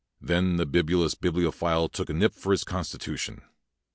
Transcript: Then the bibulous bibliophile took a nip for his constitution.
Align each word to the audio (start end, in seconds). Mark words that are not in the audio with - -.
Then 0.19 0.55
the 0.55 0.65
bibulous 0.65 1.13
bibliophile 1.13 1.87
took 1.89 2.09
a 2.09 2.13
nip 2.13 2.33
for 2.33 2.49
his 2.51 2.63
constitution. 2.63 3.43